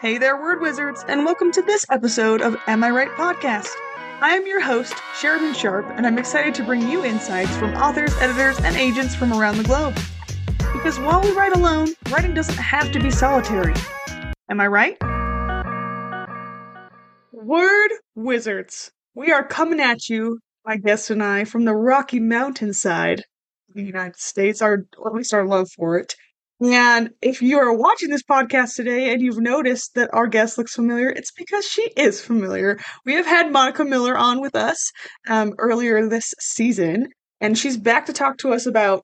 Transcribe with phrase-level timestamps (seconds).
[0.00, 3.70] Hey there, word wizards, and welcome to this episode of Am I Right podcast.
[4.20, 8.12] I am your host, Sheridan Sharp, and I'm excited to bring you insights from authors,
[8.16, 9.96] editors, and agents from around the globe.
[10.72, 13.72] Because while we write alone, writing doesn't have to be solitary.
[14.50, 15.00] Am I right?
[17.32, 22.74] Word wizards, we are coming at you, my guest and I, from the Rocky Mountain
[22.74, 26.16] side of the United States, our, at least our love for it.
[26.60, 30.74] And if you are watching this podcast today and you've noticed that our guest looks
[30.74, 32.78] familiar, it's because she is familiar.
[33.04, 34.92] We have had Monica Miller on with us
[35.28, 37.08] um, earlier this season,
[37.40, 39.02] and she's back to talk to us about.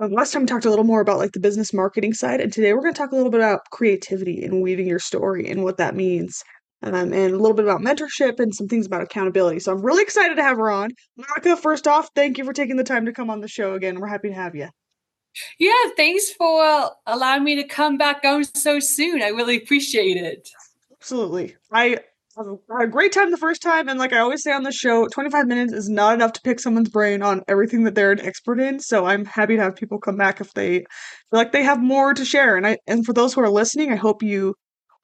[0.00, 2.52] Uh, last time we talked a little more about like the business marketing side, and
[2.52, 5.62] today we're going to talk a little bit about creativity and weaving your story and
[5.62, 6.42] what that means,
[6.82, 9.60] um, and a little bit about mentorship and some things about accountability.
[9.60, 10.90] So I'm really excited to have her on.
[11.16, 14.00] Monica, first off, thank you for taking the time to come on the show again.
[14.00, 14.68] We're happy to have you.
[15.58, 19.22] Yeah, thanks for allowing me to come back on so soon.
[19.22, 20.48] I really appreciate it.
[20.92, 21.56] Absolutely.
[21.72, 21.98] I
[22.36, 22.46] had
[22.80, 25.46] a great time the first time, and like I always say on the show, 25
[25.46, 28.80] minutes is not enough to pick someone's brain on everything that they're an expert in.
[28.80, 30.86] So I'm happy to have people come back if they feel
[31.30, 32.56] like they have more to share.
[32.56, 34.54] And I and for those who are listening, I hope you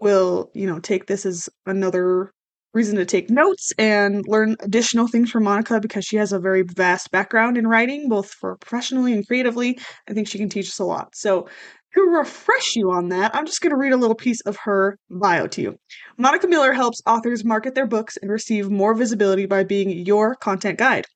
[0.01, 2.33] will, you know, take this as another
[2.73, 6.63] reason to take notes and learn additional things from Monica because she has a very
[6.63, 9.79] vast background in writing, both for professionally and creatively.
[10.09, 11.15] I think she can teach us a lot.
[11.15, 11.49] So,
[11.95, 14.97] to refresh you on that, I'm just going to read a little piece of her
[15.11, 15.77] bio to you.
[16.19, 20.79] Monica Miller helps authors market their books and receive more visibility by being your content
[20.79, 21.07] guide.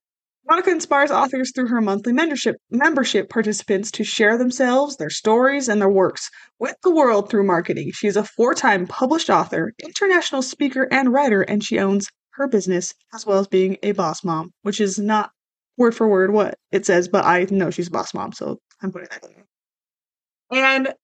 [0.46, 5.80] Monica inspires authors through her monthly membership membership participants to share themselves, their stories, and
[5.80, 7.90] their works with the world through marketing.
[7.94, 13.24] She's a four-time published author, international speaker, and writer, and she owns her business as
[13.24, 15.30] well as being a boss mom, which is not
[15.78, 18.92] word for word what it says, but I know she's a boss mom, so I'm
[18.92, 20.58] putting that in.
[20.58, 20.94] And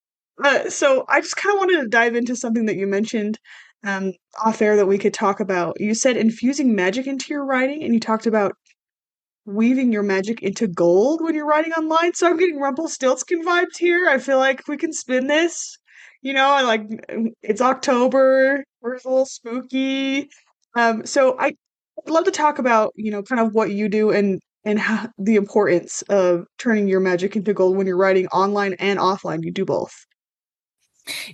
[0.43, 3.39] uh, so I just kind of wanted to dive into something that you mentioned
[3.85, 4.13] um,
[4.45, 5.81] off air that we could talk about.
[5.81, 8.53] You said infusing magic into your writing, and you talked about
[9.47, 12.15] weaving your magic into gold when you're writing online.
[12.15, 14.09] So I'm getting Rumpelstiltskin vibes here.
[14.09, 15.77] I feel like we can spin this.
[16.23, 16.83] You know, I like
[17.43, 18.65] it's October.
[18.81, 20.29] We're a little spooky.
[20.77, 24.11] Um, so I, I'd love to talk about you know kind of what you do
[24.11, 28.75] and and how, the importance of turning your magic into gold when you're writing online
[28.75, 29.41] and offline.
[29.43, 29.93] You do both.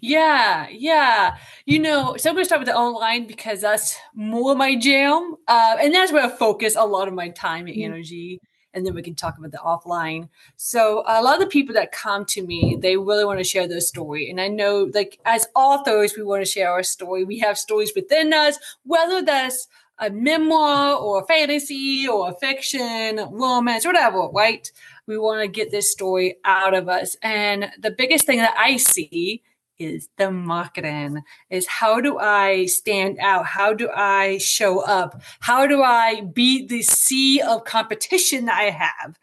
[0.00, 1.36] Yeah, yeah.
[1.64, 5.36] You know, so I'm going to start with the online because that's more my jam.
[5.48, 7.92] Uh, and that's where I focus a lot of my time and mm-hmm.
[7.92, 8.40] energy.
[8.74, 10.28] And then we can talk about the offline.
[10.56, 13.66] So a lot of the people that come to me, they really want to share
[13.66, 14.30] their story.
[14.30, 17.24] And I know like as authors, we want to share our story.
[17.24, 19.66] We have stories within us, whether that's
[19.98, 24.70] a memoir or a fantasy or a fiction, romance, whatever, right?
[25.06, 27.16] We want to get this story out of us.
[27.22, 29.42] And the biggest thing that I see
[29.78, 33.46] is the marketing is how do i stand out?
[33.46, 35.20] How do i show up?
[35.40, 39.18] How do i beat the sea of competition that i have?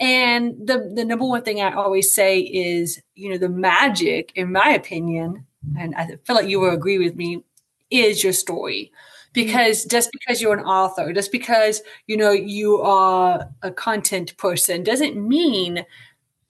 [0.00, 4.52] And the the number one thing i always say is you know the magic in
[4.52, 5.46] my opinion
[5.78, 7.44] and i feel like you will agree with me
[7.90, 8.92] is your story.
[9.32, 14.84] Because just because you're an author just because you know you are a content person
[14.84, 15.84] doesn't mean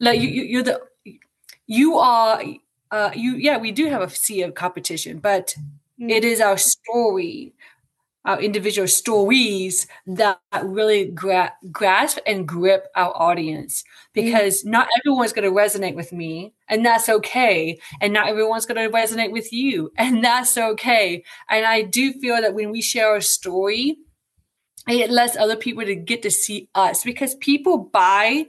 [0.01, 0.83] like you, you're the
[1.67, 2.43] you are
[2.95, 5.57] uh, you yeah we do have a sea of competition but
[6.01, 6.11] mm-hmm.
[6.11, 7.53] it is our story
[8.25, 13.83] our individual stories that really gra- grasp and grip our audience
[14.13, 14.71] because mm-hmm.
[14.71, 18.97] not everyone's going to resonate with me and that's okay and not everyone's going to
[18.97, 23.21] resonate with you and that's okay and i do feel that when we share our
[23.21, 23.97] story
[24.87, 28.47] it lets other people to get to see us because people buy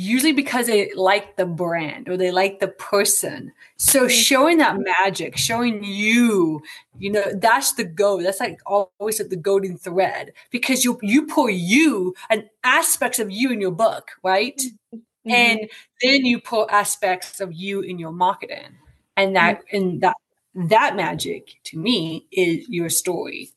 [0.00, 3.52] usually because they like the brand or they like the person.
[3.76, 6.62] So showing that magic, showing you,
[6.98, 8.22] you know, that's the go.
[8.22, 13.50] That's like always the golden thread because you you pull you and aspects of you
[13.50, 14.58] in your book, right?
[14.94, 15.30] Mm-hmm.
[15.30, 15.60] And
[16.02, 18.78] then you pull aspects of you in your marketing.
[19.18, 19.76] And that mm-hmm.
[19.76, 20.16] and that
[20.54, 23.50] that magic to me is your story.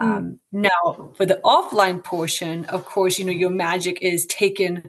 [0.00, 4.88] Um, now, for the offline portion, of course, you know your magic is taken.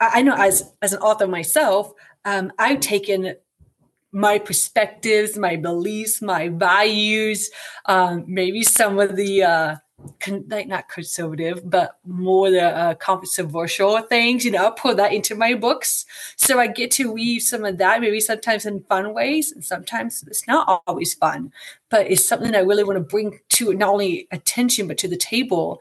[0.00, 1.92] I know as as an author myself,
[2.24, 3.34] um, I've taken
[4.10, 7.50] my perspectives, my beliefs, my values,
[7.84, 9.76] um, maybe some of the uh,
[10.20, 14.44] con- like not conservative, but more the uh, controversial things.
[14.44, 16.06] You know, I put that into my books,
[16.36, 18.00] so I get to weave some of that.
[18.00, 21.52] Maybe sometimes in fun ways, and sometimes it's not always fun,
[21.90, 25.16] but it's something I really want to bring to not only attention but to the
[25.16, 25.80] table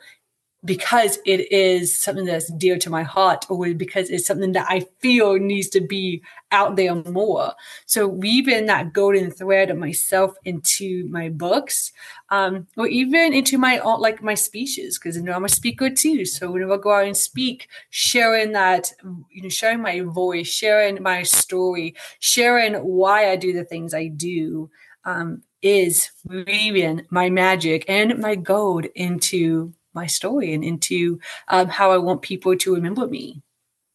[0.67, 4.85] because it is something that's dear to my heart or because it's something that I
[4.99, 6.21] feel needs to be
[6.51, 7.53] out there more.
[7.85, 11.93] So weaving that golden thread of myself into my books,
[12.29, 15.89] um, or even into my own, like my speeches, because you know I'm a speaker
[15.89, 16.25] too.
[16.25, 18.91] So whenever I go out and speak, sharing that,
[19.31, 24.07] you know, sharing my voice, sharing my story, sharing why I do the things I
[24.07, 24.69] do,
[25.05, 31.91] um, is weaving my magic and my gold into my story and into um, how
[31.91, 33.41] I want people to remember me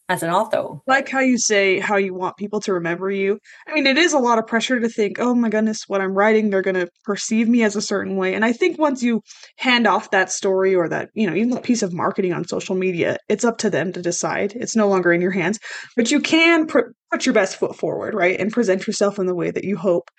[0.09, 0.81] as an author.
[0.87, 3.39] Like how you say how you want people to remember you.
[3.67, 6.13] I mean, it is a lot of pressure to think, oh my goodness, what I'm
[6.13, 8.35] writing, they're going to perceive me as a certain way.
[8.35, 9.23] And I think once you
[9.57, 12.75] hand off that story or that, you know, even that piece of marketing on social
[12.75, 14.53] media, it's up to them to decide.
[14.55, 15.59] It's no longer in your hands.
[15.97, 18.39] But you can pr- put your best foot forward, right?
[18.39, 20.11] And present yourself in the way that you hope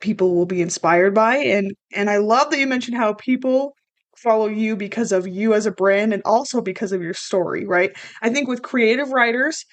[0.00, 1.36] people will be inspired by.
[1.36, 3.74] And and I love that you mentioned how people
[4.22, 7.92] follow you because of you as a brand and also because of your story, right?
[8.22, 9.64] I think with creative writers,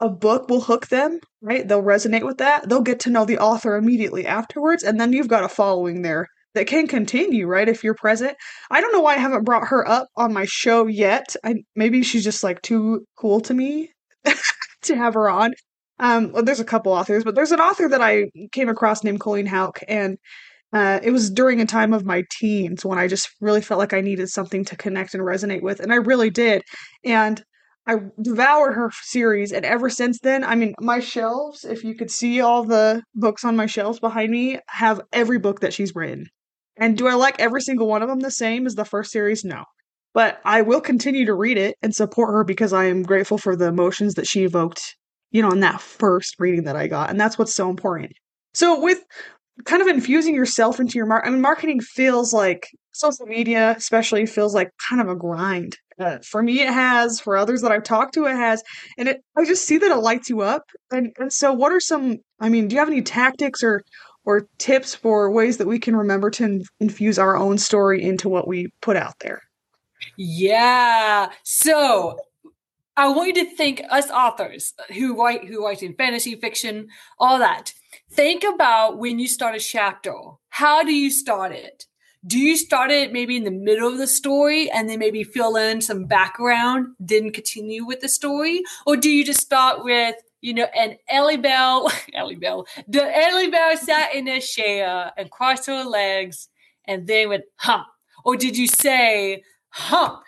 [0.00, 1.66] a book will hook them, right?
[1.66, 2.68] They'll resonate with that.
[2.68, 6.28] They'll get to know the author immediately afterwards, and then you've got a following there
[6.54, 7.68] that can continue, right?
[7.68, 8.36] If you're present.
[8.70, 11.36] I don't know why I haven't brought her up on my show yet.
[11.44, 13.90] I maybe she's just like too cool to me
[14.82, 15.54] to have her on.
[15.98, 19.20] Um, well, there's a couple authors, but there's an author that I came across named
[19.20, 20.18] Colleen Houck, and
[20.76, 23.94] uh, it was during a time of my teens when I just really felt like
[23.94, 26.62] I needed something to connect and resonate with, and I really did.
[27.02, 27.42] And
[27.86, 32.10] I devoured her series, and ever since then, I mean, my shelves, if you could
[32.10, 36.26] see all the books on my shelves behind me, have every book that she's written.
[36.76, 39.44] And do I like every single one of them the same as the first series?
[39.44, 39.64] No.
[40.12, 43.56] But I will continue to read it and support her because I am grateful for
[43.56, 44.82] the emotions that she evoked,
[45.30, 47.08] you know, in that first reading that I got.
[47.08, 48.12] And that's what's so important.
[48.52, 49.04] So with
[49.64, 51.28] kind of infusing yourself into your market.
[51.28, 55.78] I mean, marketing feels like social media, especially, feels like kind of a grind.
[55.98, 57.20] Uh, for me, it has.
[57.20, 58.62] For others that I've talked to, it has.
[58.98, 60.64] And it, I just see that it lights you up.
[60.90, 62.18] And and so, what are some?
[62.40, 63.82] I mean, do you have any tactics or
[64.24, 68.28] or tips for ways that we can remember to in, infuse our own story into
[68.28, 69.40] what we put out there?
[70.18, 71.30] Yeah.
[71.44, 72.18] So
[72.96, 76.88] I want you to think us authors who write who write in fantasy fiction,
[77.18, 77.72] all that.
[78.10, 80.14] Think about when you start a chapter.
[80.48, 81.86] How do you start it?
[82.26, 85.56] Do you start it maybe in the middle of the story and then maybe fill
[85.56, 88.62] in some background, then continue with the story?
[88.86, 93.50] Or do you just start with, you know, and Ellie Bell, Ellie Bell, the Ellie
[93.50, 96.48] Bell sat in a chair and crossed her legs
[96.86, 97.86] and then went hump?
[98.24, 100.22] Or did you say hump?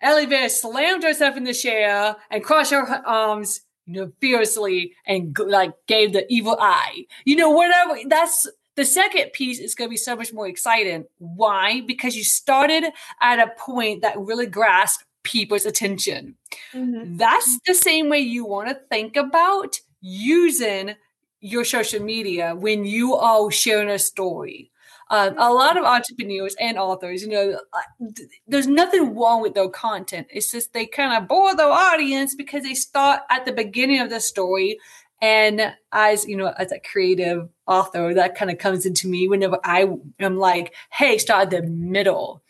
[0.00, 5.36] Ellie Bell slammed herself in the chair and crossed her arms you know, fiercely and
[5.38, 7.06] like gave the evil eye.
[7.24, 7.96] You know, whatever.
[8.06, 8.46] That's
[8.76, 11.06] the second piece is going to be so much more exciting.
[11.18, 11.80] Why?
[11.80, 12.84] Because you started
[13.20, 16.36] at a point that really grasped people's attention.
[16.72, 17.16] Mm-hmm.
[17.16, 20.94] That's the same way you want to think about using
[21.40, 24.70] your social media when you are sharing a story.
[25.10, 28.06] Um, a lot of entrepreneurs and authors, you know, uh,
[28.46, 30.26] there's nothing wrong with their content.
[30.30, 34.10] It's just they kind of bore their audience because they start at the beginning of
[34.10, 34.78] the story.
[35.22, 39.58] And as you know, as a creative author, that kind of comes into me whenever
[39.64, 39.88] I
[40.20, 42.42] am like, hey, start at the middle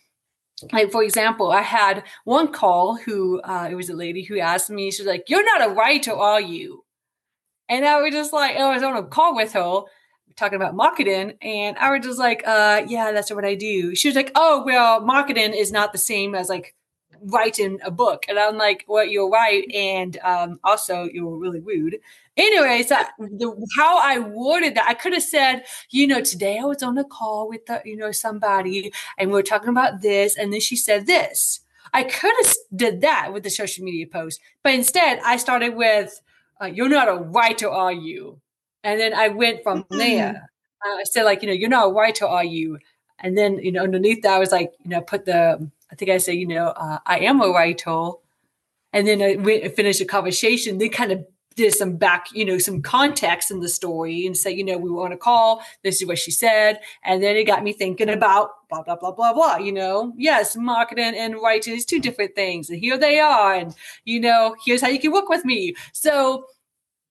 [0.73, 4.71] like for example i had one call who uh, it was a lady who asked
[4.71, 6.85] me she's like you're not a writer are you
[7.69, 9.83] and i was just like i was on a call with her
[10.39, 13.95] talking about marketing and I was just like, uh, yeah, that's what I do.
[13.95, 16.75] She was like, oh, well, marketing is not the same as like
[17.21, 18.25] writing a book.
[18.29, 19.69] And I'm like, well, you're right.
[19.75, 21.99] And um, also you're really rude.
[22.37, 26.65] Anyway, so the, how I worded that, I could have said, you know, today I
[26.65, 30.39] was on a call with, the, you know, somebody and we are talking about this.
[30.39, 31.61] And then she said this.
[31.93, 36.21] I could have did that with the social media post, but instead I started with,
[36.61, 38.41] uh, you're not a writer, are you?
[38.85, 39.99] And then I went from mm-hmm.
[39.99, 40.51] there.
[40.85, 42.79] Uh, I said, like, you know, you're not a writer, are you?
[43.19, 46.11] And then, you know, underneath that, I was like, you know, put the, I think
[46.11, 48.11] I said, you know, uh, I am a writer.
[48.93, 50.79] And then I went and finished the conversation.
[50.79, 54.53] They kind of did some back, you know, some context in the story and say,
[54.53, 55.61] you know, we were on a call.
[55.83, 56.81] This is what she said.
[57.05, 59.57] And then it got me thinking about blah, blah, blah, blah, blah.
[59.57, 62.71] You know, yes, marketing and writing is two different things.
[62.71, 63.55] And here they are.
[63.55, 65.75] And, you know, here's how you can work with me.
[65.93, 66.47] So,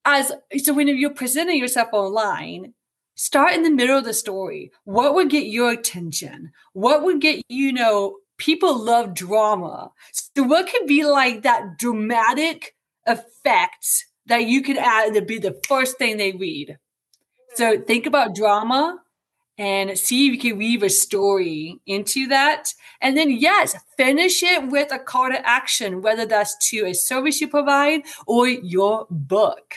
[0.08, 2.72] as so when you're presenting yourself online
[3.14, 7.42] start in the middle of the story what would get your attention what would get
[7.48, 12.74] you know people love drama so what could be like that dramatic
[13.06, 16.78] effect that you could add to be the first thing they read
[17.54, 18.98] so think about drama
[19.58, 22.72] and see if you can weave a story into that.
[23.00, 27.40] And then, yes, finish it with a call to action, whether that's to a service
[27.40, 29.74] you provide or your book.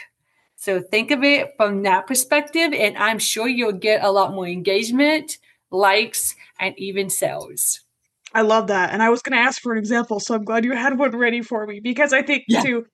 [0.62, 4.48] So think of it from that perspective, and I'm sure you'll get a lot more
[4.48, 5.39] engagement,
[5.72, 7.80] likes, and even sales.
[8.32, 8.94] I love that.
[8.94, 11.18] And I was going to ask for an example, so I'm glad you had one
[11.18, 12.62] ready for me because I think yeah.
[12.62, 12.86] too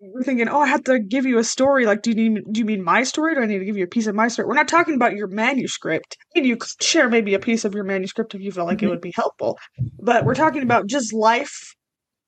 [0.00, 1.86] we're thinking, oh, I have to give you a story.
[1.86, 3.34] Like, do you need do you mean my story?
[3.34, 4.46] Do I need to give you a piece of my story?
[4.46, 6.18] We're not talking about your manuscript.
[6.36, 8.78] I mean, you could share maybe a piece of your manuscript if you felt like
[8.78, 8.86] mm-hmm.
[8.86, 9.58] it would be helpful.
[9.98, 11.74] But we're talking about just life,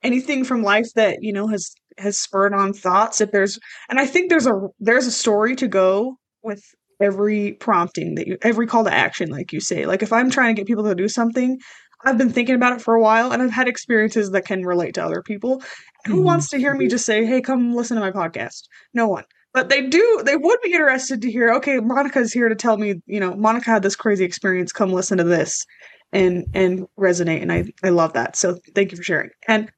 [0.02, 3.20] anything from life that you know has has spurred on thoughts.
[3.20, 6.62] If there's, and I think there's a there's a story to go with
[7.00, 9.86] every prompting that you every call to action, like you say.
[9.86, 11.58] Like if I'm trying to get people to do something,
[12.04, 14.94] I've been thinking about it for a while and I've had experiences that can relate
[14.94, 15.62] to other people.
[16.06, 16.24] Who mm-hmm.
[16.24, 18.62] wants to hear me just say, "Hey, come listen to my podcast"?
[18.94, 19.24] No one.
[19.52, 20.22] But they do.
[20.24, 21.52] They would be interested to hear.
[21.54, 23.02] Okay, Monica's here to tell me.
[23.06, 24.72] You know, Monica had this crazy experience.
[24.72, 25.66] Come listen to this,
[26.12, 27.42] and and resonate.
[27.42, 28.36] And I I love that.
[28.36, 29.30] So thank you for sharing.
[29.48, 29.70] And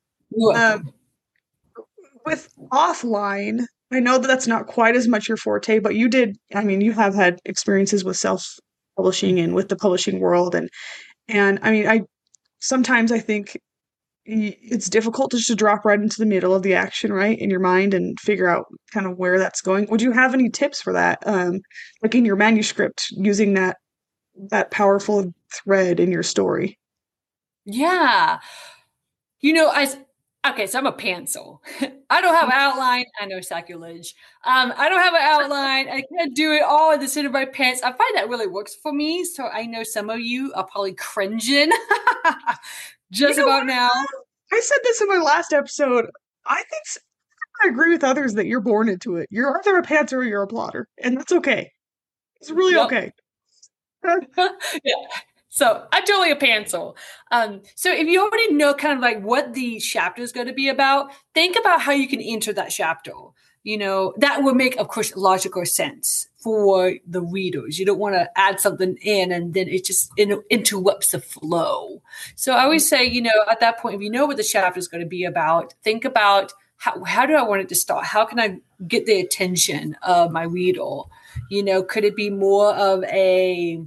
[0.54, 0.92] um,
[2.24, 6.36] with offline, I know that that's not quite as much your forte, but you did.
[6.54, 8.46] I mean, you have had experiences with self
[8.96, 10.68] publishing and with the publishing world, and
[11.28, 12.02] and I mean, I
[12.60, 13.58] sometimes I think
[14.24, 17.60] it's difficult just to drop right into the middle of the action right in your
[17.60, 19.88] mind and figure out kind of where that's going.
[19.90, 21.60] Would you have any tips for that um
[22.02, 23.78] like in your manuscript using that
[24.50, 26.78] that powerful thread in your story?
[27.64, 28.38] Yeah.
[29.40, 29.88] You know i
[30.46, 31.58] okay so i'm a pantser
[32.10, 36.02] i don't have an outline i know sacrilege um i don't have an outline i
[36.16, 38.74] can't do it all in the center of my pants i find that really works
[38.74, 41.70] for me so i know some of you are probably cringing
[43.12, 43.90] just you know about now.
[44.52, 46.10] I said this in my last episode.
[46.46, 46.82] I think
[47.62, 49.28] I agree with others that you're born into it.
[49.30, 51.70] You're either a pantser or you're a plotter, and that's okay.
[52.40, 52.86] It's really yep.
[52.86, 53.12] okay.
[54.84, 54.94] yeah.
[55.54, 56.94] So I'm totally a pantser.
[57.30, 60.52] Um, so if you already know kind of like what the chapter is going to
[60.54, 63.12] be about, think about how you can enter that chapter
[63.64, 67.78] you know, that would make, of course, logical sense for the readers.
[67.78, 72.02] You don't want to add something in and then it just in, interrupts the flow.
[72.34, 74.78] So I always say, you know, at that point, if you know what the chapter
[74.78, 78.04] is going to be about, think about how, how do I want it to start?
[78.04, 81.02] How can I get the attention of my reader?
[81.48, 83.80] You know, could it be more of a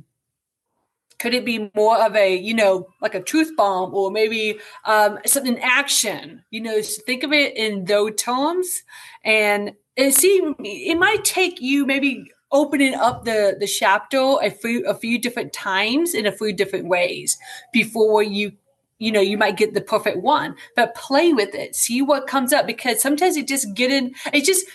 [1.25, 5.17] could it be more of a you know like a truth bomb or maybe um,
[5.25, 6.43] something action?
[6.51, 8.83] You know think of it in those terms.
[9.23, 14.85] And, and see it might take you maybe opening up the the chapter a few
[14.85, 17.39] a few different times in a few different ways
[17.73, 18.51] before you
[18.99, 20.55] you know you might get the perfect one.
[20.75, 21.75] But play with it.
[21.75, 24.67] See what comes up because sometimes it just get in it just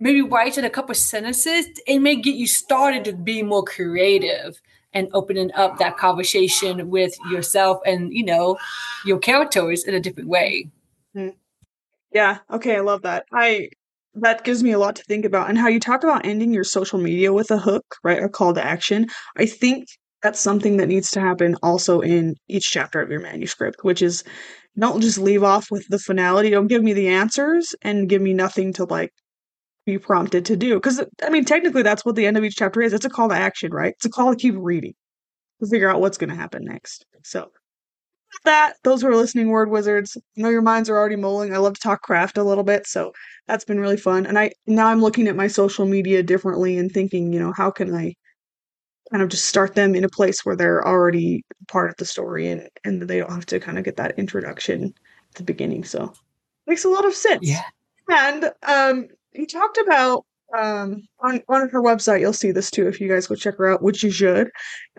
[0.00, 4.60] maybe write in a couple sentences it may get you started to be more creative
[4.92, 8.56] and opening up that conversation with yourself and you know
[9.04, 10.70] your characters in a different way.
[11.16, 11.34] Mm.
[12.12, 13.24] yeah okay i love that.
[13.32, 13.70] I
[14.14, 16.64] that gives me a lot to think about and how you talk about ending your
[16.64, 19.06] social media with a hook right a call to action.
[19.36, 19.86] I think
[20.22, 24.24] that's something that needs to happen also in each chapter of your manuscript which is
[24.78, 26.50] don't just leave off with the finality.
[26.50, 29.12] Don't give me the answers and give me nothing to like
[29.88, 30.74] be prompted to do.
[30.74, 32.92] Because, I mean, technically, that's what the end of each chapter is.
[32.92, 33.94] It's a call to action, right?
[33.96, 34.94] It's a call to keep reading
[35.60, 37.04] to figure out what's going to happen next.
[37.24, 37.50] So,
[38.44, 40.16] that, those who are listening word wizards.
[40.16, 41.52] I know your minds are already mulling.
[41.52, 43.12] I love to talk craft a little bit, so
[43.46, 44.26] that's been really fun.
[44.26, 47.70] And I now I'm looking at my social media differently and thinking, you know, how
[47.70, 48.14] can I
[49.10, 52.48] kind of just start them in a place where they're already part of the story
[52.48, 54.94] and and they don't have to kind of get that introduction
[55.30, 55.84] at the beginning.
[55.84, 56.12] So
[56.66, 57.40] makes a lot of sense.
[57.42, 57.64] Yeah.
[58.10, 60.24] And um, he talked about
[60.56, 62.20] um, on on her website.
[62.20, 64.50] You'll see this too if you guys go check her out, which you should.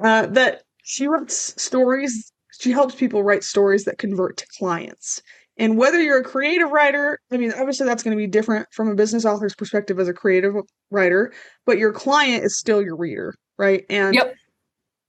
[0.02, 2.32] Uh, that she writes stories.
[2.60, 5.22] She helps people write stories that convert to clients.
[5.58, 8.88] And whether you're a creative writer, I mean, obviously that's going to be different from
[8.88, 10.54] a business author's perspective as a creative
[10.90, 11.34] writer,
[11.66, 13.86] but your client is still your reader, right?
[13.90, 14.36] And yep.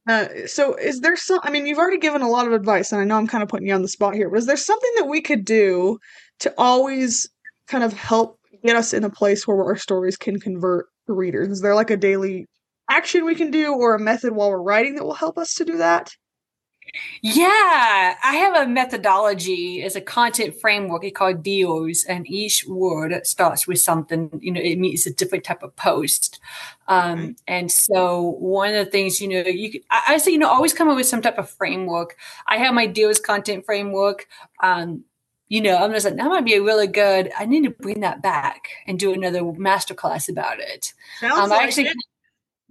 [0.09, 3.03] Uh, so is there some i mean you've already given a lot of advice and
[3.03, 4.91] i know i'm kind of putting you on the spot here but is there something
[4.97, 5.99] that we could do
[6.39, 7.29] to always
[7.69, 11.49] kind of help get us in a place where our stories can convert readers?
[11.49, 12.47] Is there like a daily
[12.91, 15.65] action we can do or a method while we're writing that will help us to
[15.65, 16.11] do that?
[17.23, 23.15] Yeah, I have a methodology as a content framework It's called DEOS, and each word
[23.25, 26.41] starts with something, you know, it means a different type of post.
[26.89, 27.37] Um.
[27.47, 30.49] And so one of the things, you know, you could, I, I, say, you know,
[30.49, 32.17] always come up with some type of framework.
[32.49, 34.27] I have my DEOS content framework.
[34.63, 35.05] Um,
[35.51, 37.33] you know, I'm just like, that might be a really good.
[37.37, 40.95] I need to bring that back and do another masterclass about it.
[41.19, 41.97] Sounds um, like I actually, it.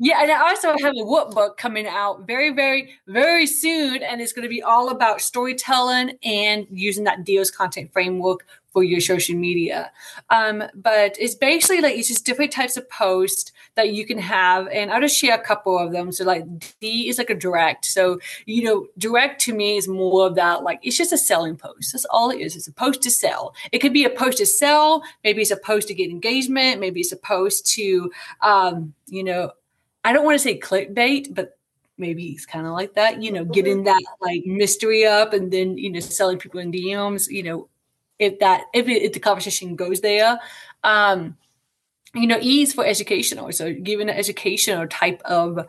[0.01, 4.32] Yeah, and I also have a workbook coming out very, very, very soon, and it's
[4.32, 9.36] going to be all about storytelling and using that Deals content framework for your social
[9.36, 9.91] media.
[10.29, 14.70] Um, but it's basically like it's just different types of posts that you can have,
[14.70, 16.13] and I'll just share a couple of them.
[16.13, 16.46] So like
[16.79, 17.84] D is like a direct.
[17.84, 21.58] So you know, direct to me is more of that like it's just a selling
[21.58, 21.91] post.
[21.91, 22.56] That's all it is.
[22.56, 23.53] It's a post to sell.
[23.74, 25.03] It could be a post to sell.
[25.25, 26.79] Maybe it's a post to get engagement.
[26.79, 28.10] Maybe it's a post to
[28.41, 29.51] um, you know
[30.03, 31.58] I don't want to say clickbait, but
[31.98, 35.77] maybe it's kind of like that, you know, getting that like mystery up and then,
[35.77, 37.70] you know, selling people in DMs, you know,
[38.18, 40.39] if that, if, it, if the conversation goes there.
[40.84, 41.38] Um,
[42.15, 43.51] you know, E is for educational.
[43.51, 45.65] So giving an educational type of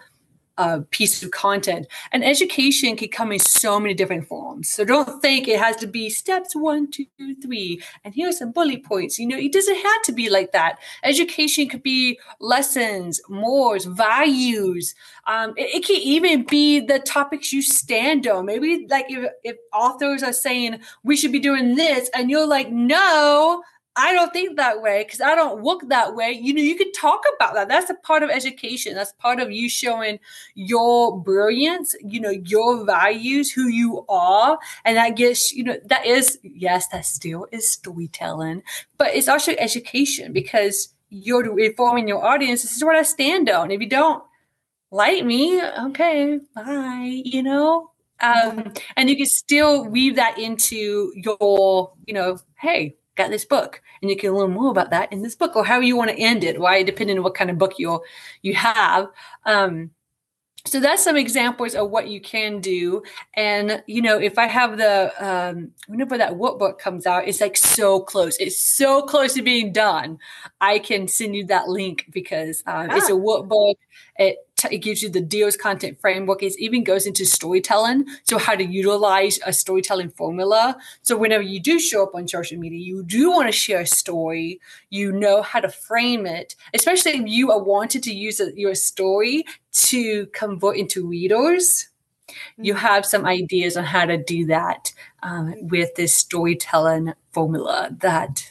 [0.60, 1.86] uh, piece of content.
[2.12, 4.68] And education can come in so many different forms.
[4.68, 7.06] So don't think it has to be steps one, two,
[7.42, 9.18] three, and here's some bullet points.
[9.18, 10.78] You know, it doesn't have to be like that.
[11.02, 14.94] Education could be lessons, mores, values.
[15.26, 18.44] Um, it, it, can even be the topics you stand on.
[18.44, 22.70] Maybe like if, if authors are saying we should be doing this, and you're like,
[22.70, 23.62] no,
[24.00, 26.32] I don't think that way because I don't look that way.
[26.32, 27.68] You know, you can talk about that.
[27.68, 28.94] That's a part of education.
[28.94, 30.18] That's part of you showing
[30.54, 34.58] your brilliance, you know, your values, who you are.
[34.86, 38.62] And that gets, you know, that is, yes, that still is storytelling,
[38.96, 42.62] but it's also education because you're informing your audience.
[42.62, 43.70] This is what I stand on.
[43.70, 44.24] If you don't
[44.90, 47.90] like me, okay, bye, you know?
[48.20, 53.82] Um, and you can still weave that into your, you know, hey, got this book
[54.00, 56.18] and you can learn more about that in this book or how you want to
[56.18, 58.00] end it why depending on what kind of book you
[58.42, 59.08] you have.
[59.44, 59.90] Um,
[60.66, 63.02] so that's some examples of what you can do.
[63.34, 67.56] And you know if i have the um, whenever that workbook comes out it's like
[67.56, 68.36] so close.
[68.38, 70.18] It's so close to being done.
[70.60, 72.96] I can send you that link because um, ah.
[72.96, 73.76] it's a workbook
[74.16, 74.36] it
[74.70, 76.42] it gives you the deals content framework.
[76.42, 78.06] It even goes into storytelling.
[78.24, 80.76] So how to utilize a storytelling formula.
[81.02, 83.86] So whenever you do show up on social media, you do want to share a
[83.86, 84.60] story.
[84.90, 88.74] You know how to frame it, especially if you are wanted to use a, your
[88.74, 91.88] story to convert into readers.
[92.56, 92.86] You mm-hmm.
[92.86, 94.92] have some ideas on how to do that
[95.22, 98.44] um, with this storytelling formula that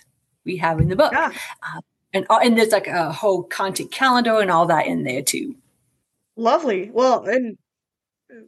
[0.46, 1.12] we have in the book.
[1.14, 1.32] Yeah.
[1.64, 1.82] Uh,
[2.14, 5.56] and, and there's like a whole content calendar and all that in there too.
[6.40, 6.90] Lovely.
[6.94, 7.58] Well, and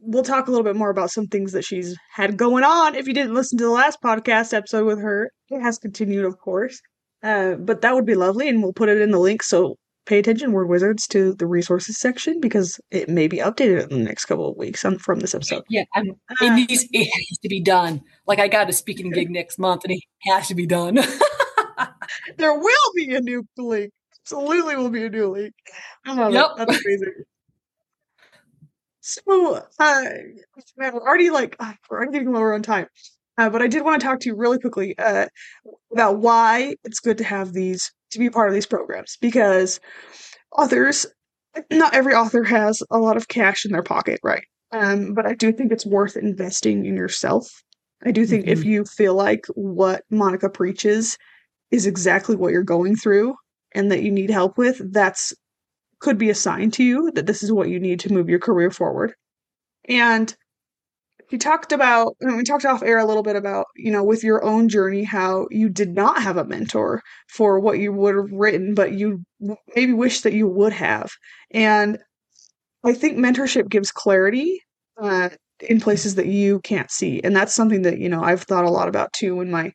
[0.02, 2.96] we'll talk a little bit more about some things that she's had going on.
[2.96, 6.40] If you didn't listen to the last podcast episode with her, it has continued, of
[6.40, 6.80] course.
[7.22, 9.44] Uh, but that would be lovely, and we'll put it in the link.
[9.44, 9.76] So
[10.06, 14.06] pay attention, word wizards, to the resources section because it may be updated in the
[14.06, 15.64] next couple of weeks on, from this episode.
[15.70, 18.02] Yeah, I'm, it uh, needs it has to be done.
[18.26, 20.96] Like I got a speaking gig next month, and it has to be done.
[22.38, 23.92] there will be a new link.
[24.24, 25.54] Absolutely, will be a new link.
[26.06, 26.52] I love yep.
[26.52, 26.58] it.
[26.58, 27.14] That's amazing.
[29.12, 30.04] So, uh,
[30.78, 32.88] man, we're already like uh, we're getting lower on time,
[33.38, 35.28] uh, but I did want to talk to you really quickly uh,
[35.92, 39.80] about why it's good to have these to be part of these programs because
[40.56, 41.06] authors,
[41.72, 44.44] not every author has a lot of cash in their pocket, right?
[44.72, 47.64] Um, but I do think it's worth investing in yourself.
[48.06, 48.54] I do think mm-hmm.
[48.54, 51.18] if you feel like what Monica preaches
[51.72, 53.36] is exactly what you're going through
[53.74, 55.34] and that you need help with, that's
[56.02, 58.40] could be a sign to you that this is what you need to move your
[58.40, 59.14] career forward.
[59.88, 60.36] And
[61.32, 64.44] we talked about, we talked off air a little bit about, you know, with your
[64.44, 68.76] own journey, how you did not have a mentor for what you would have written,
[68.76, 69.24] but you
[69.76, 71.10] maybe wish that you would have.
[71.52, 72.00] And
[72.84, 74.60] I think mentorship gives clarity
[75.02, 75.30] uh,
[75.62, 77.22] in places that you can't see.
[77.24, 79.72] And that's something that, you know, I've thought a lot about too in my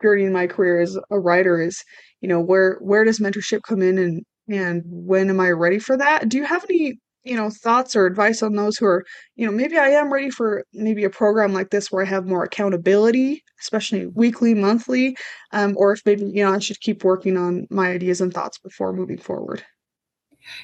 [0.00, 1.82] journey in my career as a writer is,
[2.20, 5.96] you know, where, where does mentorship come in and, and when am I ready for
[5.96, 6.28] that?
[6.28, 9.04] Do you have any, you know, thoughts or advice on those who are,
[9.34, 12.26] you know, maybe I am ready for maybe a program like this where I have
[12.26, 15.16] more accountability, especially weekly, monthly,
[15.52, 18.58] um, or if maybe, you know, I should keep working on my ideas and thoughts
[18.58, 19.64] before moving forward?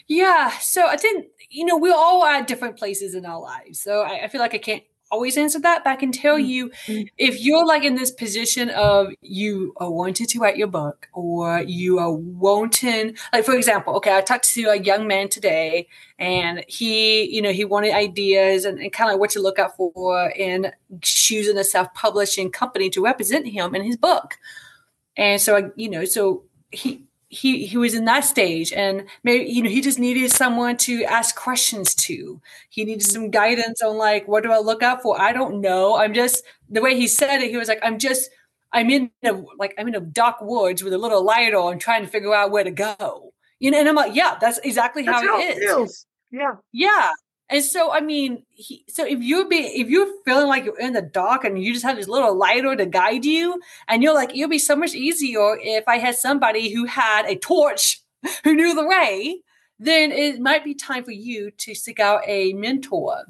[0.06, 0.50] Yeah.
[0.58, 3.82] So I think, you know, we're all at different places in our lives.
[3.82, 6.70] So I, I feel like I can't always answer that, but I can tell you
[6.86, 7.02] mm-hmm.
[7.18, 11.60] if you're like in this position of you are wanting to write your book or
[11.60, 15.86] you are wanting, like for example, okay, I talked to a young man today
[16.18, 19.76] and he, you know, he wanted ideas and, and kind of what to look out
[19.76, 20.72] for in
[21.02, 24.38] choosing a self-publishing company to represent him in his book.
[25.16, 29.50] And so, I, you know, so he, he he was in that stage and maybe
[29.50, 32.42] you know he just needed someone to ask questions to.
[32.68, 33.30] He needed some mm-hmm.
[33.30, 35.18] guidance on like what do i look out for?
[35.18, 35.96] I don't know.
[35.96, 38.28] I'm just the way he said it he was like i'm just
[38.72, 42.02] i'm in a like i'm in a dark woods with a little light on trying
[42.02, 43.32] to figure out where to go.
[43.60, 46.06] You know and i'm like yeah that's exactly that's how, how, it is.
[46.30, 46.56] Yeah.
[46.72, 47.10] Yeah.
[47.48, 50.94] And so, I mean, he, so if you're be if you're feeling like you're in
[50.94, 54.34] the dark and you just have this little lighter to guide you, and you're like,
[54.34, 58.00] it'll be so much easier if I had somebody who had a torch,
[58.44, 59.42] who knew the way,
[59.78, 63.24] then it might be time for you to seek out a mentor.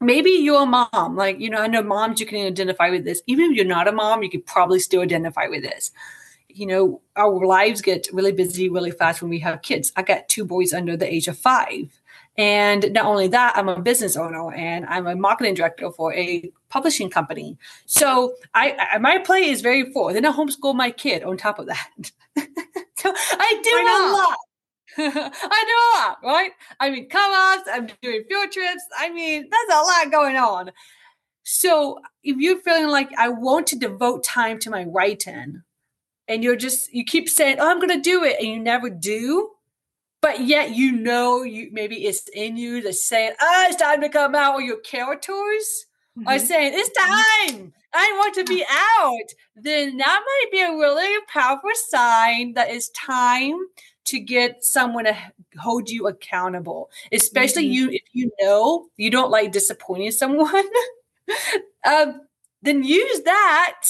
[0.00, 3.22] Maybe you're a mom, like you know, I know moms you can identify with this.
[3.26, 5.90] Even if you're not a mom, you could probably still identify with this.
[6.48, 9.92] You know, our lives get really busy really fast when we have kids.
[9.96, 12.01] I got two boys under the age of five
[12.36, 16.50] and not only that, I'm a business owner and I'm a marketing director for a
[16.70, 17.58] publishing company.
[17.84, 20.12] So I, I my play is very full.
[20.12, 21.90] Then I homeschool my kid on top of that.
[22.96, 24.38] so I do a lot.
[24.98, 26.52] I do a lot, right?
[26.80, 28.82] I mean, come ups, I'm doing field trips.
[28.98, 30.70] I mean, that's a lot going on.
[31.44, 35.62] So if you're feeling like I want to devote time to my writing,
[36.28, 38.88] and you're just you keep saying, "Oh, I'm going to do it," and you never
[38.88, 39.50] do,
[40.22, 44.08] but yet you know you maybe it's in you to say, oh, it's time to
[44.08, 45.86] come out, or your characters
[46.18, 46.26] mm-hmm.
[46.26, 47.74] are saying, It's time.
[47.92, 49.34] I want to be out.
[49.54, 53.58] Then that might be a really powerful sign that it's time
[54.04, 55.16] to get someone to
[55.60, 57.72] hold you accountable, especially mm-hmm.
[57.72, 60.64] you if you know you don't like disappointing someone.
[61.84, 62.22] um,
[62.62, 63.82] then use that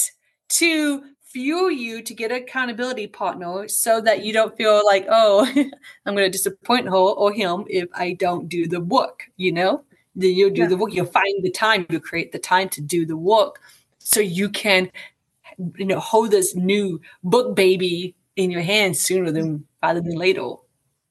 [0.49, 5.45] to fuel you to get an accountability partner so that you don't feel like, oh,
[6.05, 9.83] I'm going to disappoint her or him if I don't do the work, you know?
[10.15, 10.67] You'll do yeah.
[10.67, 10.93] the work.
[10.93, 11.87] You'll find the time.
[11.89, 13.59] You create the time to do the work
[13.97, 14.91] so you can,
[15.75, 20.53] you know, hold this new book baby in your hands sooner than rather than later.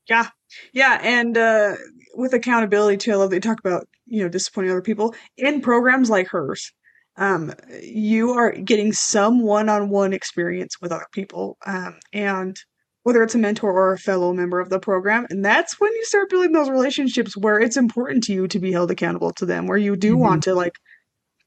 [0.08, 0.28] Yeah.
[0.72, 1.00] Yeah.
[1.02, 1.74] And uh,
[2.14, 5.60] with accountability too, I love that you talk about, you know, disappointing other people in
[5.60, 6.72] programs like hers
[7.16, 12.56] um, you are getting some one-on-one experience with other people um, and
[13.02, 16.04] whether it's a mentor or a fellow member of the program and that's when you
[16.04, 19.66] start building those relationships where it's important to you to be held accountable to them
[19.66, 20.22] where you do mm-hmm.
[20.22, 20.76] want to like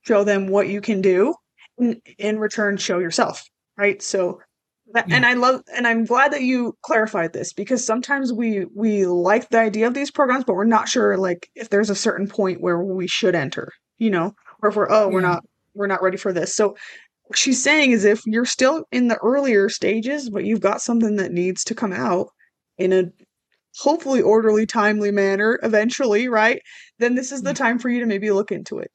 [0.05, 1.33] show them what you can do
[1.77, 3.43] and in return show yourself
[3.77, 4.39] right so
[4.93, 5.15] that, yeah.
[5.15, 9.49] and i love and i'm glad that you clarified this because sometimes we we like
[9.49, 12.61] the idea of these programs but we're not sure like if there's a certain point
[12.61, 15.43] where we should enter you know or if we're oh we're not
[15.75, 16.55] we're not ready for this.
[16.55, 16.75] So
[17.25, 21.15] what she's saying is if you're still in the earlier stages, but you've got something
[21.17, 22.29] that needs to come out
[22.77, 23.03] in a
[23.77, 26.61] hopefully orderly, timely manner eventually, right?
[26.99, 28.91] Then this is the time for you to maybe look into it.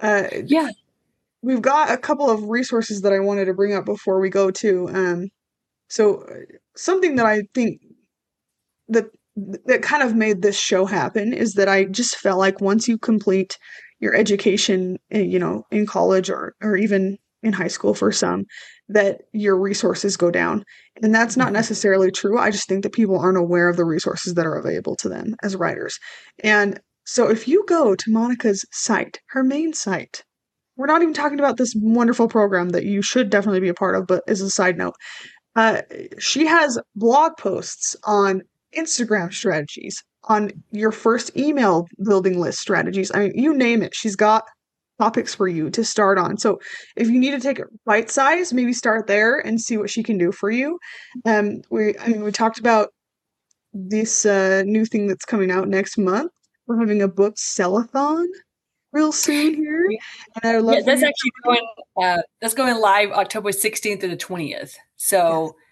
[0.00, 0.70] Uh, yeah.
[1.40, 4.50] We've got a couple of resources that I wanted to bring up before we go
[4.50, 4.88] to.
[4.88, 5.28] Um,
[5.88, 6.26] so
[6.76, 7.80] something that I think
[8.88, 9.06] that
[9.66, 12.98] that kind of made this show happen is that I just felt like once you
[12.98, 13.56] complete
[14.00, 18.44] your education, eh, you know, in college or or even in high school for some,
[18.88, 20.64] that your resources go down.
[21.02, 21.54] And that's not mm-hmm.
[21.54, 22.38] necessarily true.
[22.38, 25.36] I just think that people aren't aware of the resources that are available to them
[25.42, 25.98] as writers.
[26.42, 30.24] And so if you go to Monica's site, her main site,
[30.76, 33.96] we're not even talking about this wonderful program that you should definitely be a part
[33.96, 34.94] of, but as a side note,
[35.56, 35.82] uh,
[36.18, 38.42] she has blog posts on
[38.76, 43.10] Instagram strategies, on your first email building list strategies.
[43.14, 43.94] I mean, you name it.
[43.94, 44.44] She's got
[44.98, 46.36] topics for you to start on.
[46.38, 46.58] So
[46.96, 50.02] if you need to take it bite size, maybe start there and see what she
[50.02, 50.78] can do for you.
[51.24, 52.88] Um, we, I mean, we talked about
[53.72, 56.32] this uh, new thing that's coming out next month.
[56.66, 58.26] We're having a book sellathon
[58.92, 59.86] real soon here,
[60.42, 60.74] and I love.
[60.74, 61.66] Yeah, that's actually going.
[62.02, 64.74] Uh, that's going live October 16th to the 20th.
[64.96, 65.54] So.
[65.56, 65.64] Yes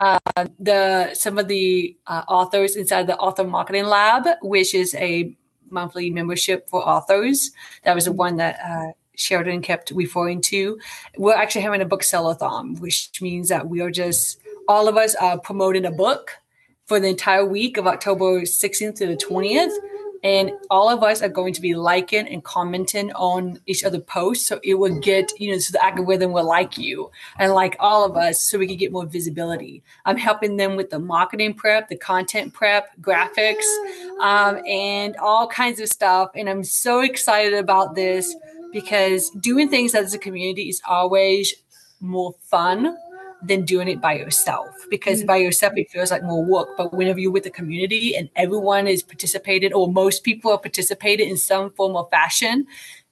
[0.00, 0.18] uh,
[0.58, 5.36] the some of the uh, authors inside the Author Marketing Lab, which is a
[5.70, 7.50] monthly membership for authors.
[7.84, 10.78] That was the one that uh, Sheridan kept referring to.
[11.16, 15.14] We're actually having a book sellathon, which means that we are just all of us
[15.14, 16.32] are promoting a book
[16.86, 19.74] for the entire week of October 16th to the 20th
[20.24, 24.48] and all of us are going to be liking and commenting on each other posts
[24.48, 28.04] so it will get you know so the algorithm will like you and like all
[28.04, 29.82] of us so we can get more visibility.
[30.06, 33.64] I'm helping them with the marketing prep the content prep graphics
[34.20, 36.30] um, and all kinds of stuff.
[36.34, 38.34] And i'm so excited about this
[38.72, 41.54] because doing things as a community is always
[42.00, 42.96] more fun
[43.46, 44.68] than doing it by yourself.
[44.90, 45.26] Because mm-hmm.
[45.26, 46.68] by yourself it feels like more work.
[46.76, 51.28] But whenever you're with the community and everyone is participated or most people are participated
[51.28, 52.66] in some form of fashion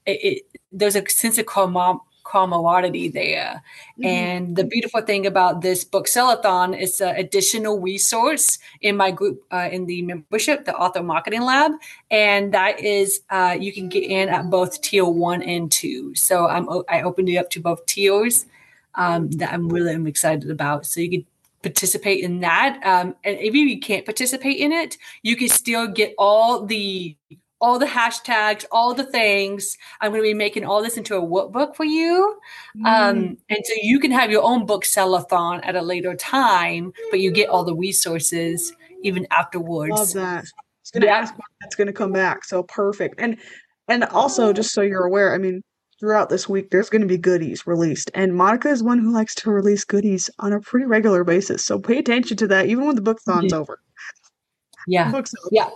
[0.06, 3.62] it, it, there's a sense of camaraderie there.
[3.98, 4.04] Mm-hmm.
[4.06, 9.44] and the beautiful thing about this book sellathon is an additional resource in my group
[9.52, 11.72] uh, in the membership the author marketing lab.
[12.10, 16.14] And that is uh, you can get in at both tier one and two.
[16.14, 18.46] So I'm, i opened it up to both tiers
[18.94, 20.86] um, that I'm really I'm excited about.
[20.86, 21.26] So you could
[21.62, 22.80] participate in that.
[22.84, 27.16] Um, and if you can't participate in it, you can still get all the
[27.60, 29.78] all the hashtags, all the things.
[30.00, 32.36] I'm going to be making all this into a workbook for you.
[32.76, 32.84] Mm.
[32.84, 37.20] Um, and so you can have your own book sellathon at a later time, but
[37.20, 39.92] you get all the resources even afterwards.
[39.92, 40.44] Love that.
[40.44, 41.18] I was going to yeah.
[41.18, 42.44] ask when that's going to come back.
[42.44, 43.14] So perfect.
[43.18, 43.38] And
[43.88, 45.62] and also, just so you're aware, I mean,
[46.02, 48.10] throughout this week, there's going to be goodies released.
[48.12, 51.64] And Monica is one who likes to release goodies on a pretty regular basis.
[51.64, 53.58] So pay attention to that, even when the bookthon's yeah.
[53.58, 53.78] over.
[54.88, 55.12] Yeah.
[55.52, 55.70] Yeah.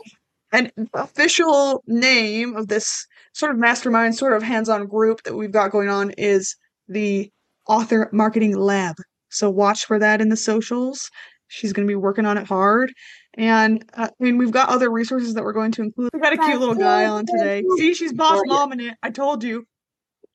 [0.50, 5.70] And official name of this sort of mastermind, sort of hands-on group that we've got
[5.70, 6.56] going on is
[6.88, 7.30] the
[7.68, 8.96] Author Marketing Lab.
[9.28, 11.08] So watch for that in the socials.
[11.46, 12.92] She's going to be working on it hard.
[13.34, 16.10] And uh, I mean, we've got other resources that we're going to include.
[16.12, 17.62] We've got a cute little guy on today.
[17.76, 18.96] See, she's boss mom in it.
[19.04, 19.66] I told you.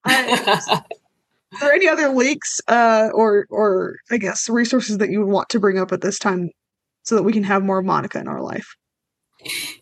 [0.06, 0.82] I,
[1.54, 5.50] are there any other links uh, or or I guess resources that you would want
[5.50, 6.50] to bring up at this time
[7.04, 8.76] so that we can have more Monica in our life?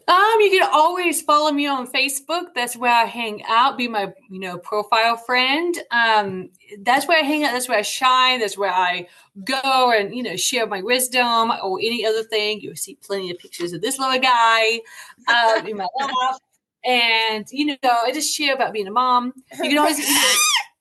[0.08, 2.54] Um, you can always follow me on Facebook.
[2.56, 3.78] That's where I hang out.
[3.78, 5.78] Be my, you know, profile friend.
[5.92, 7.52] Um, that's where I hang out.
[7.52, 8.40] That's where I shine.
[8.40, 9.08] That's where I
[9.44, 12.62] go and you know share my wisdom or any other thing.
[12.62, 14.80] You'll see plenty of pictures of this little guy
[15.28, 16.38] um, in my life,
[16.86, 19.34] and you know, I just share about being a mom.
[19.62, 20.00] You can always.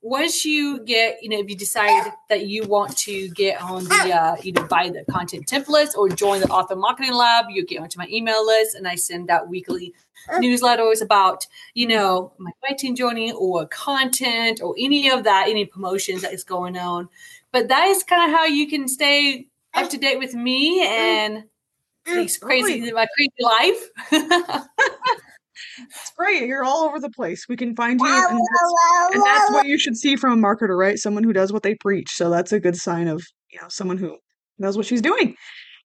[0.01, 4.15] Once you get, you know, if you decide that you want to get on the,
[4.15, 7.81] uh, you know, buy the content templates or join the author marketing lab, you get
[7.81, 9.93] onto my email list and I send out weekly
[10.31, 10.39] uh.
[10.39, 16.23] newsletters about, you know, my writing journey or content or any of that, any promotions
[16.23, 17.09] that is going on.
[17.51, 19.81] But that is kind of how you can stay uh.
[19.81, 20.91] up to date with me uh.
[20.91, 21.45] and
[22.07, 23.81] these crazy, my crazy
[24.13, 24.65] life.
[25.79, 26.47] It's great.
[26.47, 27.47] You're all over the place.
[27.49, 28.07] We can find you.
[28.07, 30.99] And that's, and that's, what you should see from a marketer, right?
[30.99, 32.11] Someone who does what they preach.
[32.11, 34.19] So that's a good sign of, you know, someone who
[34.59, 35.35] knows what she's doing.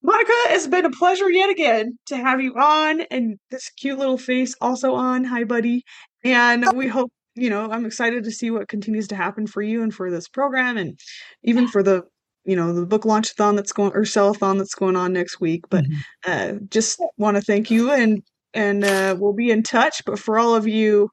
[0.01, 4.17] Monica, it's been a pleasure yet again to have you on and this cute little
[4.17, 5.23] face also on.
[5.23, 5.83] Hi, buddy.
[6.25, 9.81] And we hope, you know, I'm excited to see what continues to happen for you
[9.81, 10.99] and for this program and
[11.43, 12.03] even for the
[12.45, 15.63] you know the book launch thon that's going or sellathon that's going on next week
[15.69, 16.57] but mm-hmm.
[16.57, 18.21] uh, just want to thank you and
[18.53, 20.03] and uh, we'll be in touch.
[20.05, 21.09] But for all of you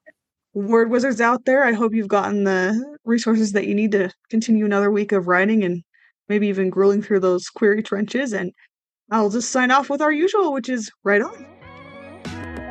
[0.53, 4.65] word wizards out there, I hope you've gotten the resources that you need to continue
[4.65, 5.83] another week of writing and
[6.29, 8.33] maybe even grilling through those query trenches.
[8.33, 8.51] And
[9.09, 11.45] I'll just sign off with our usual, which is right on.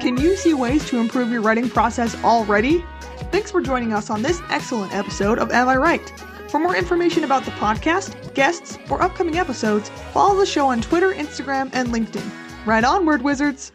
[0.00, 2.82] Can you see ways to improve your writing process already?
[3.30, 6.12] Thanks for joining us on this excellent episode of Am I Right?
[6.48, 11.12] For more information about the podcast, guests, or upcoming episodes, follow the show on Twitter,
[11.12, 12.28] Instagram, and LinkedIn.
[12.66, 13.72] Right on, Word Wizards!